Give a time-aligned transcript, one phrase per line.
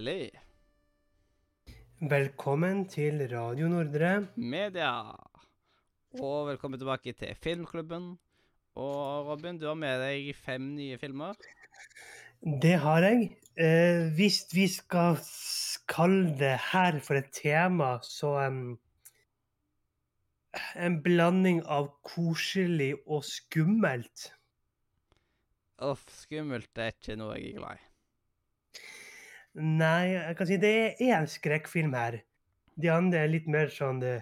[0.00, 0.30] hjertelig.
[2.00, 4.28] Velkommen til Radio Nordre.
[4.36, 5.12] Media.
[6.16, 8.18] Og velkommen tilbake til Filmklubben.
[8.76, 11.36] Og Robin, du har med deg fem nye filmer.
[12.40, 13.36] Det har jeg.
[13.60, 15.20] Eh, hvis vi skal
[15.90, 18.78] kalle det her for et tema, så um,
[20.74, 24.32] En blanding av koselig og skummelt.
[25.78, 27.89] Uff, skummelt er ikke noe jeg er glad i.
[29.54, 32.20] Nei, jeg kan si det er én skrekkfilm her.
[32.80, 34.20] De andre er litt mer sånn det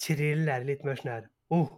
[0.00, 1.68] thriller, litt mer sånn her oh.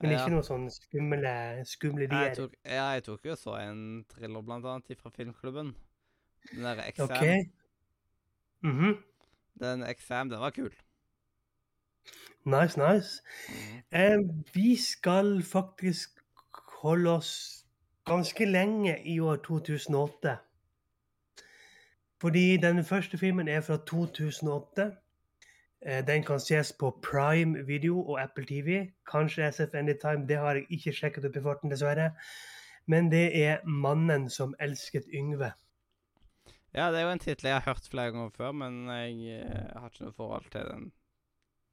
[0.00, 0.18] Men Ja.
[0.20, 2.34] ikke noe sånn skumle, skumle Jeg dier.
[2.36, 5.74] tok, ja, jeg tok jo så en thriller, blant annet, fra Filmklubben.
[6.52, 7.08] Den derre Exam.
[7.08, 7.50] OK?
[8.62, 9.02] Mhm.
[9.58, 10.70] Den Exam, den var kul.
[12.44, 13.22] Nice, nice.
[13.48, 13.82] Mhm.
[13.90, 14.18] Eh,
[14.54, 16.20] vi skal faktisk
[16.82, 17.64] holde oss
[18.06, 20.38] ganske lenge i år 2008.
[22.20, 24.90] Fordi den første filmen er fra 2008.
[25.86, 28.86] Eh, den kan ses på Prime Video og Apple TV.
[29.10, 32.10] Kanskje SF Anytime, det har jeg ikke sjekket opp i farten, dessverre.
[32.86, 35.52] Men det er 'Mannen som elsket Yngve'.
[36.74, 39.80] Ja, det er jo en tittel jeg har hørt flere ganger før, men jeg eh,
[39.80, 40.92] har ikke noe forhold til den.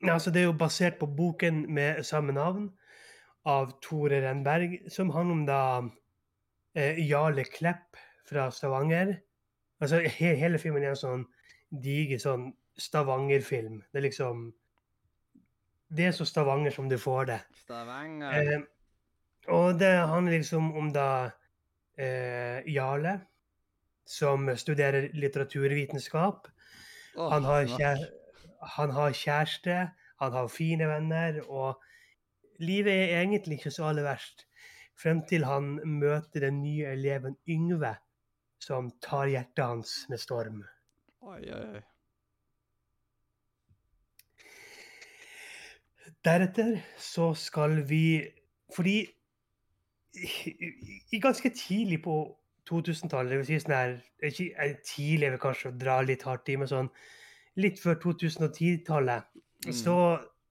[0.06, 2.70] Ja, altså det er jo basert på boken med samme navn
[3.46, 5.62] av Tore Renberg, som handler om da
[6.76, 9.18] eh, Jarle Klepp fra Stavanger.
[9.84, 11.24] Altså he hele filmen er en sånn
[11.84, 13.82] diger sånn Stavanger-film.
[13.92, 14.46] Det er liksom
[15.94, 17.40] Det er så Stavanger som du får det.
[17.66, 18.34] Stavanger.
[18.34, 18.64] Eh,
[19.54, 21.08] og det handler liksom om da
[22.00, 23.18] eh, Jarle,
[24.10, 26.48] som studerer litteraturvitenskap.
[27.16, 28.08] Oh, Han har, snakk.
[28.78, 29.76] han har kjæreste,
[30.24, 31.84] han har fine venner, og
[32.64, 34.48] livet er egentlig ikke så aller verst.
[34.98, 37.94] Frem til han møter den nye eleven Yngve,
[38.64, 40.62] som tar hjertet hans med storm.
[41.24, 41.82] Oi, oi, oi.
[46.24, 48.24] Deretter så skal vi
[48.76, 48.98] Fordi
[50.14, 50.70] i,
[51.12, 52.16] i ganske tidlig på
[52.70, 53.94] 2000-tallet, det vil si sånn her
[54.24, 56.90] ikke, Tidlig er vel kanskje å dra litt hardt i, men sånn
[57.60, 59.30] litt før 2010-tallet,
[59.64, 59.72] Mm.
[59.80, 59.96] så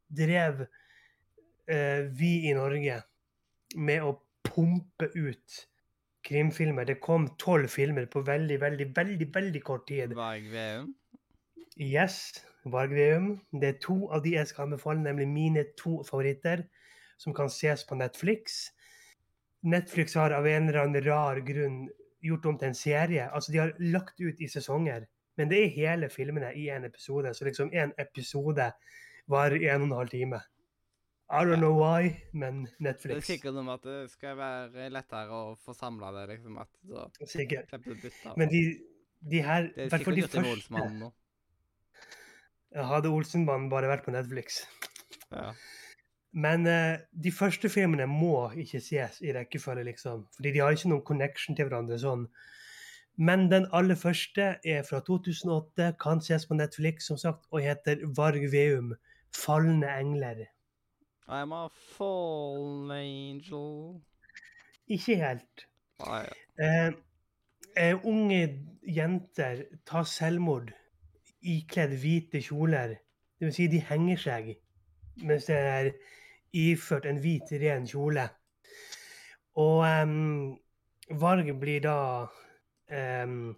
[0.08, 0.62] drev
[1.68, 3.02] eh, vi i Norge
[3.76, 4.14] med å
[4.46, 5.58] pumpe ut
[6.26, 6.86] krimfilmer.
[6.88, 10.14] Det kom tolv filmer på veldig, veldig, veldig veldig kort tid.
[10.16, 10.92] Varg Veum.
[11.80, 13.32] Yes, Varg Veum.
[13.52, 16.64] Det er to av de jeg skal anbefale, nemlig mine to favoritter,
[17.18, 18.70] som kan ses på Netflix.
[19.62, 21.84] Netflix har av en eller annen rar grunn
[22.22, 23.28] gjort om til en serie.
[23.30, 25.06] Altså, de har lagt ut i sesonger,
[25.38, 27.34] men det er hele filmene i en episode.
[27.34, 28.70] Så liksom en episode
[29.30, 30.40] varer en og en halv time.
[31.32, 33.14] I don't know why, men Netflix.
[33.14, 36.58] Det er sikkert noe med at det skal være lettere å få samla det, liksom.
[36.60, 37.06] At så
[37.38, 37.70] Sikkert.
[37.70, 38.34] slipper du bytte.
[38.36, 38.60] Men de,
[39.32, 41.10] de her det er sikkert de første Olsmannen nå.
[42.92, 44.60] Hadde Olsenmannen bare vært på Netflix.
[45.32, 45.54] Ja.
[46.32, 50.26] Men uh, de første filmene må ikke ses i rekkefølge, liksom.
[50.36, 52.28] Fordi de har ikke noen connection til hverandre sånn.
[53.16, 58.04] Men den aller første er fra 2008, kan ses på Netflix, som sagt, og heter
[58.16, 58.94] Varg Veum,
[59.32, 60.48] 'Falne engler'.
[61.28, 64.02] I'm a fallen angel.
[64.88, 65.66] Ikke helt.
[66.00, 66.32] Ah, ja.
[66.64, 66.92] Eh,
[67.76, 68.42] eh, unge
[68.82, 70.72] jenter tar selvmord
[71.42, 72.98] ikledd hvite kjoler.
[73.38, 74.52] Det vil si, de henger seg
[75.20, 75.90] mens de er
[76.52, 78.28] iført en hvit, ren kjole.
[79.60, 80.54] Og um,
[81.20, 81.96] Varg blir da
[82.88, 83.52] um,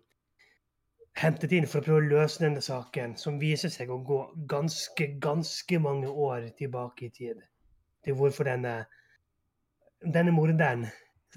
[1.14, 4.20] hentet inn for å prøve å løse denne saken, som viser seg å gå
[4.50, 7.42] ganske, ganske mange år tilbake i tid.
[8.04, 8.84] Til hvorfor denne,
[10.04, 10.86] denne morderen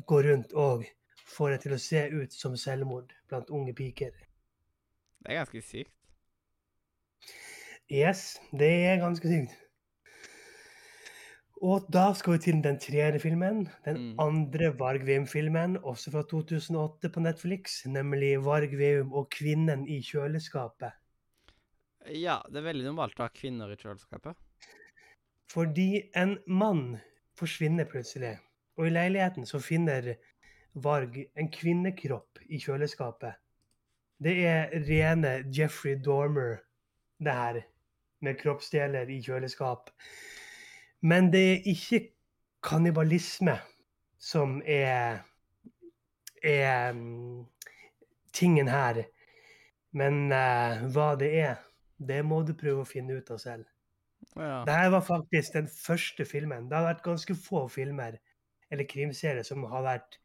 [0.06, 0.86] går rundt og
[1.28, 4.12] får det til å se ut som selvmord blant unge piker.
[5.24, 5.94] Det er ganske sykt.
[7.88, 9.56] Yes, det er ganske sykt.
[11.64, 13.64] Og da skal vi til den tredje filmen.
[13.86, 14.20] Den Mm.
[14.20, 20.92] andre Varg Veum-filmen, også fra 2008 på Netflix, nemlig Varg Veum og kvinnen i kjøleskapet.
[22.14, 24.36] Ja, det er veldig normalt å ha kvinner i kjøleskapet.
[25.52, 26.98] Fordi en mann
[27.38, 28.38] forsvinner plutselig,
[28.78, 30.16] og i leiligheten så finner
[30.78, 33.40] Varg en kvinnekropp i kjøleskapet.
[34.22, 36.58] Det er rene Jeffrey Dormer,
[37.18, 37.62] det her,
[38.22, 39.90] med kroppsdeler i kjøleskap.
[41.02, 42.02] Men det er ikke
[42.66, 43.58] kannibalisme
[44.20, 45.22] som er,
[46.44, 47.46] er mm,
[48.34, 49.04] tingen her.
[49.94, 51.56] Men uh, hva det er,
[51.98, 53.66] det må du prøve å finne ut av selv.
[54.38, 54.62] Ja.
[54.68, 56.70] Dette var faktisk den første filmen.
[56.70, 58.20] Det har vært ganske få filmer
[58.72, 60.20] eller krimserier som har vært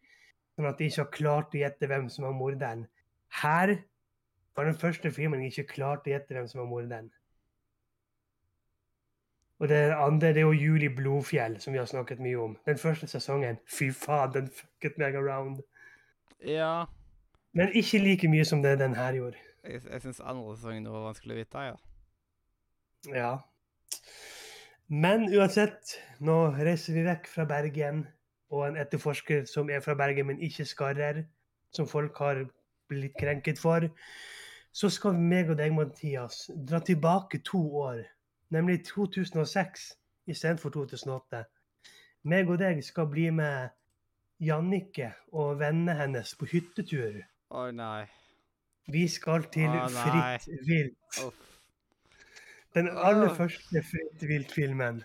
[0.56, 2.86] sånn at de ikke har klart å gjette hvem som var morderen.
[3.42, 3.76] Her
[4.56, 7.10] var den første filmen jeg ikke klarte å gjette hvem som var morderen.
[9.62, 12.56] Og det andre det er jo Julie Blodfjell, som vi har snakket mye om.
[12.66, 13.60] Den første sesongen.
[13.70, 15.62] Fy faen, den fucket meg around.
[16.42, 16.88] Ja.
[17.54, 19.38] Men ikke like mye som det den her gjorde.
[19.62, 21.76] Jeg, jeg syns andre sesongen var vanskelig å vite, ja.
[23.14, 23.32] Ja.
[24.92, 28.04] Men uansett, nå reiser vi vekk fra Bergen,
[28.52, 31.22] og en etterforsker som er fra Bergen, men ikke skarrer,
[31.72, 32.42] som folk har
[32.92, 33.86] blitt krenket for,
[34.72, 38.02] så skal meg og deg, Mathias, dra tilbake to år,
[38.52, 39.86] nemlig 2006
[40.28, 41.44] istedenfor 2008.
[42.28, 43.72] Meg og deg skal bli med
[44.42, 47.22] Jannicke og vennene hennes på hyttetur.
[47.52, 48.04] Å nei.
[48.92, 49.88] Vi skal til oh.
[49.88, 51.22] Fritt vilt.
[51.24, 51.51] Uff.
[52.74, 55.02] Den aller første Fritt vilt-filmen.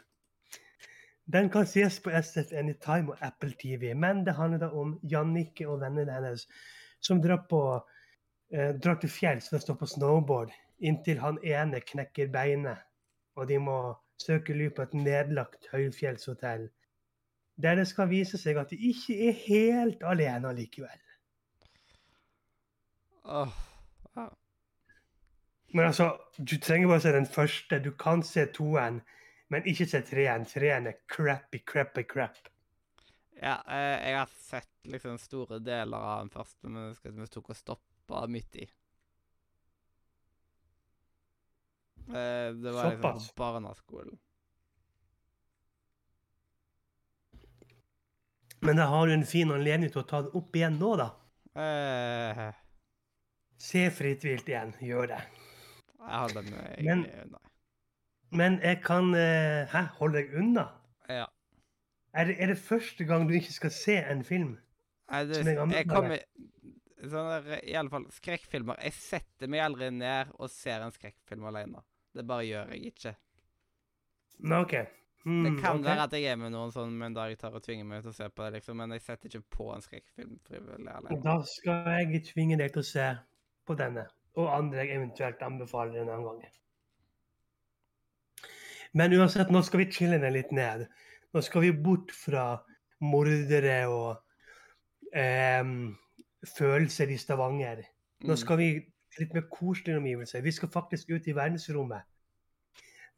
[1.28, 5.68] Den kan ses på SF Anytime og Apple TV, men det handler da om Jannicke
[5.68, 6.48] og vennene hennes
[7.04, 7.62] som drar, på,
[8.56, 12.80] eh, drar til fjells for å stå på snowboard inntil han ene knekker beinet,
[13.36, 13.78] og de må
[14.22, 16.70] søke ly på et nedlagt høyfjellshotell.
[17.58, 21.00] Der det skal vise seg at de ikke er helt alene allikevel.
[23.25, 23.67] Åh.
[25.74, 27.80] Men altså, du trenger bare se den første.
[27.84, 29.02] Du kan se toeren,
[29.50, 30.46] men ikke se treeren.
[30.48, 32.38] Treeren er crappy, crappy, crap.
[33.42, 37.28] ja eh, jeg har sett liksom store deler av den første, men jeg husker vi
[37.28, 38.69] tok og stoppa midt i.
[42.08, 44.18] Eh, det var liksom på barneskolen.
[48.60, 51.12] Men da har du en fin anledning til å ta det opp igjen nå, da.
[51.62, 52.48] Eh,
[53.58, 54.74] Se Fritt vilt igjen.
[54.81, 55.20] Gjør det.
[56.07, 57.44] Jeg den jeg, Men- nei.
[58.36, 59.86] Men jeg kan uh, Hæ?
[60.01, 60.65] Holde deg unna?
[61.07, 61.25] Ja.
[62.13, 64.57] Er det, er det første gang du ikke skal se en film?
[65.12, 66.19] Nei, det, Som jeg jeg kommer
[66.98, 71.45] Sånn der, i alle fall skrekkfilmer Jeg setter meg aldri ned og ser en skrekkfilm
[71.48, 71.83] alene.
[72.18, 73.13] Det bare gjør jeg ikke.
[74.50, 74.74] Nå, OK.
[75.27, 75.83] Mm, Det kan okay.
[75.83, 78.13] være at jeg er med noen sånn en dag jeg tar og tvinger meg til
[78.13, 81.18] å se på det, liksom, men jeg setter ikke på en skrekkfilm frivillig alene.
[81.25, 83.07] Da skal jeg tvinge deg til å se
[83.68, 84.07] på denne,
[84.38, 86.45] og andre jeg eventuelt anbefaler en annen gang.
[88.98, 90.86] Men uansett, nå skal vi chille den litt ned.
[91.34, 92.45] Nå skal vi bort fra
[93.04, 94.22] mordere og
[95.13, 95.63] eh,
[96.57, 97.84] følelser i Stavanger.
[98.24, 98.38] Nå Mm.
[98.38, 98.69] skal vi
[99.19, 100.42] litt mer koselige omgivelser.
[100.42, 102.01] Vi skal faktisk ut i verdensrommet.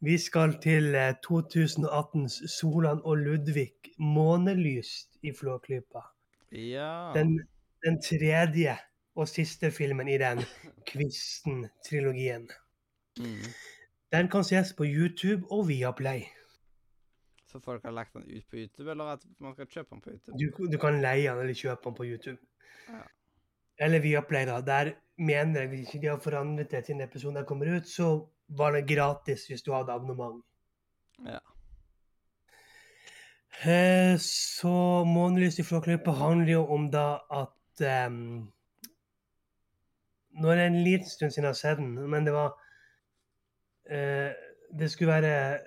[0.00, 6.02] Vi skal til eh, 2018s Solan og Ludvig månelyst i Flåklypa.
[6.52, 7.12] Ja.
[7.14, 7.40] Den,
[7.84, 8.76] den tredje
[9.16, 10.42] og siste filmen i den
[10.90, 12.48] Kvisten-trilogien.
[13.18, 13.48] Mm.
[14.12, 16.22] Den kan ses på YouTube og Viaplay.
[17.50, 20.10] Så folk har lagt den ut på YouTube, eller at man kan kjøpe den på
[20.10, 20.38] YouTube?
[20.38, 22.38] Du, du kan leie den eller kjøpe den på YouTube.
[22.88, 23.02] Ja.
[23.80, 24.60] Eller Viaplay, da.
[24.60, 28.72] Der mener jeg, hvis ikke de har forandret det siden episoden kommer ut, så var
[28.72, 30.44] det gratis hvis du hadde abonnement.
[31.26, 31.40] Ja.
[33.60, 38.52] Eh, Så Månelys i Flåklypa handler jo om da at em,
[40.38, 42.52] Nå er det en liten stund siden jeg har sett den, men det var
[43.90, 44.30] eh,
[44.78, 45.58] Det skulle være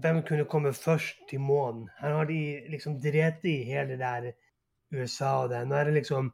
[0.00, 1.88] Hvem kunne komme først til månen?
[2.00, 2.40] Her har de
[2.70, 4.32] liksom drept i hele det der
[4.94, 5.64] USA og det.
[5.66, 6.32] Nå er det liksom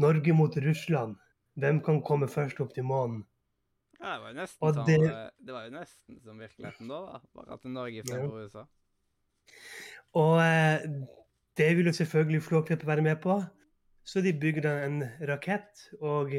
[0.00, 1.16] Norge mot Russland.
[1.60, 3.24] Hvem kan komme først opp til månen?
[4.00, 6.94] ja det var jo nesten Og det- eh, Det var jo nesten som virkeligheten da,
[6.94, 7.20] da.
[7.34, 8.02] Bare at Norge Ja.
[8.02, 8.64] fremfor USA.
[10.14, 10.80] Og eh,
[11.56, 13.42] det jo selvfølgelig Flåklypa være med på.
[14.04, 16.30] Så de bygde en rakett og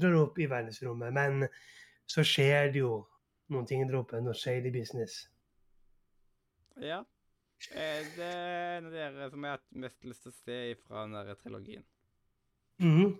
[0.00, 1.12] drar opp i verdensrommet.
[1.14, 1.48] Men
[2.06, 3.00] så skjer det jo
[3.52, 5.26] noen ting der oppe, noe shady business.
[6.82, 7.02] Ja.
[7.72, 10.58] Eh, Det er en av dere som jeg har hatt mest lyst til å se
[10.86, 11.84] fra den der trilogien.
[12.78, 13.18] Mhm.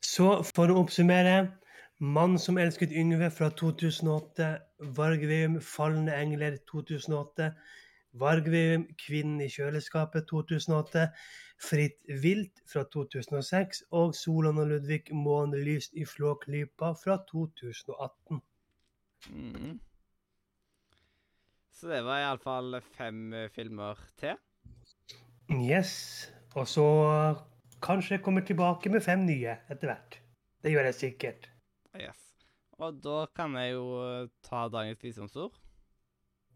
[0.00, 1.58] Så for å oppsummere
[1.98, 4.60] Mann som elsket Yngve fra 2008.
[4.96, 7.54] Vargveum, Falne engler 2008.
[8.20, 11.08] Vargveum, Kvinnen i kjøleskapet 2008.
[11.62, 13.82] Fritt vilt fra 2006.
[13.96, 18.42] Og Solan og Ludvig, Månelyst i Flåklypa fra 2018.
[19.32, 19.76] Mm.
[21.76, 24.38] Så det var iallfall fem eh, filmer til.
[25.52, 25.92] Yes.
[26.56, 26.86] Og så
[27.84, 30.18] kanskje jeg kommer tilbake med fem nye etter hvert.
[30.64, 31.50] Det gjør jeg sikkert.
[32.00, 32.22] Yes.
[32.80, 33.84] Og da kan jeg jo
[34.44, 35.54] ta dagens visdomsord.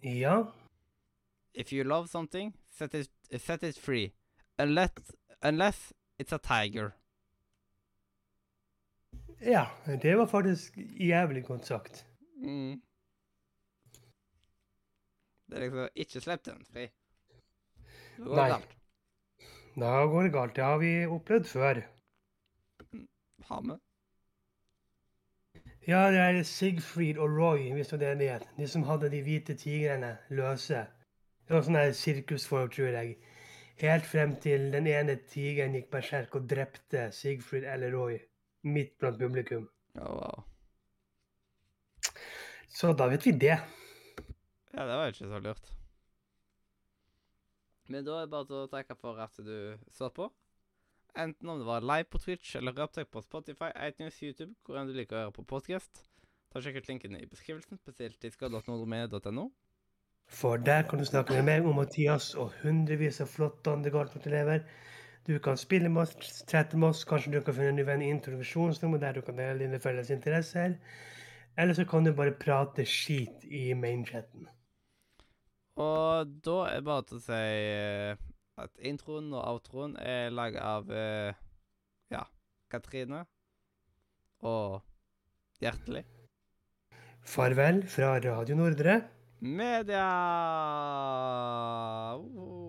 [0.05, 0.43] Ja.
[1.55, 3.09] If you love something, set it,
[3.41, 4.13] set it free.
[4.59, 4.91] Unless,
[5.43, 6.91] unless it's a tiger.
[9.41, 9.67] Ja,
[10.03, 12.07] det var faktisk jævlig godt sagt.
[12.37, 12.83] Mm.
[15.47, 16.81] Det er liksom Ikke slipp den fri.
[18.17, 18.49] Det går Nei.
[18.49, 18.77] galt.
[19.77, 20.57] Da går det galt.
[20.57, 21.81] Det har vi opplevd før.
[23.49, 23.79] Ha med.
[25.89, 28.49] Ja, det er Sigfried og Roy, hvis det er det.
[28.57, 30.87] De som hadde de hvite tigrene løse.
[31.51, 33.17] Det var sånn her sirkusfolk, tror jeg.
[33.81, 38.21] Helt frem til den ene tigeren gikk berserk og drepte Sigfrid eller Roy
[38.71, 39.65] midt blant publikum.
[39.99, 40.45] Å, wow.
[42.71, 43.57] Så da vet vi det.
[43.57, 45.73] Ja, det var jo ikke så lurt.
[47.91, 49.57] Men da er det bare til å takke for at du
[49.91, 50.29] så på.
[51.19, 54.87] Enten om det var live på Twitch eller opptak på Spotify, iTunes, YouTube, hvor enn
[54.87, 56.05] du liker å høre på podcast.
[56.55, 59.49] Ta Sjekk ut linkene i beskrivelsen, spesielt discord.nordmed.no.
[60.31, 64.63] For der kan du snakke med meg og Mathias og hundrevis av flotte andre gartnerelever.
[65.27, 69.03] Du kan spille med oss, chatte med oss, kanskje du kan finne en uvennig introduksjonsnummer
[69.03, 70.79] der du kan dele dine felles interesser.
[71.59, 74.47] Eller så kan du bare prate skit i mainchatten.
[75.81, 78.25] Og da er det bare til å si eh,
[78.61, 81.37] at introen og outroen er laget av eh,
[82.13, 82.25] ja,
[82.73, 83.25] Katrine
[84.47, 84.81] og
[85.61, 86.07] Hjertelig.
[87.29, 89.01] Farvel fra Radio Nordre.
[89.43, 89.97] Media!
[92.15, 92.60] Oh.